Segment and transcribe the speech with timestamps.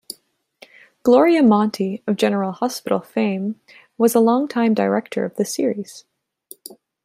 [1.03, 3.59] Gloria Monty, of "General Hospital" fame,
[3.99, 6.05] was a longtime director of the series.